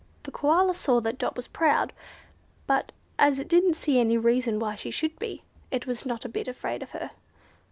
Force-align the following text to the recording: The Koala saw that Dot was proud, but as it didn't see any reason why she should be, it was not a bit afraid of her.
The 0.23 0.31
Koala 0.31 0.73
saw 0.73 0.99
that 1.01 1.19
Dot 1.19 1.35
was 1.35 1.47
proud, 1.47 1.93
but 2.65 2.91
as 3.19 3.37
it 3.37 3.47
didn't 3.47 3.75
see 3.75 3.99
any 3.99 4.17
reason 4.17 4.57
why 4.57 4.73
she 4.73 4.89
should 4.89 5.19
be, 5.19 5.43
it 5.69 5.85
was 5.85 6.07
not 6.07 6.25
a 6.25 6.27
bit 6.27 6.47
afraid 6.47 6.81
of 6.81 6.89
her. 6.89 7.11